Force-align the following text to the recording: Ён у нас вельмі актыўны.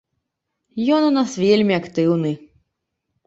Ён 0.95 1.01
у 1.09 1.11
нас 1.17 1.31
вельмі 1.43 1.73
актыўны. 1.81 2.31